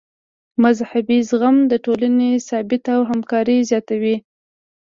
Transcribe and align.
مذهبي 0.63 1.19
زغم 1.29 1.57
د 1.71 1.73
ټولنې 1.85 2.31
ثبات 2.47 2.85
او 2.95 3.01
همکاري 3.09 3.57
زیاتوي. 3.69 4.15